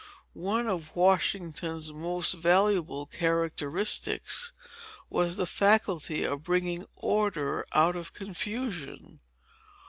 [0.33, 4.51] One of Washington's most invaluable characteristics,
[5.11, 9.19] was the faculty of bringing order out of confusion.